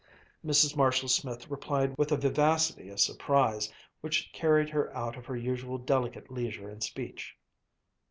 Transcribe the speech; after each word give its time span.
Mrs. 0.43 0.75
Marshall 0.75 1.09
Smith 1.09 1.47
replied 1.47 1.95
with 1.95 2.11
a 2.11 2.17
vivacity 2.17 2.89
of 2.89 2.99
surprise 2.99 3.71
which 3.99 4.31
carried 4.33 4.69
her 4.71 4.91
out 4.97 5.15
of 5.15 5.27
her 5.27 5.37
usual 5.37 5.77
delicate 5.77 6.31
leisure 6.31 6.71
in 6.71 6.81
speech. 6.81 7.35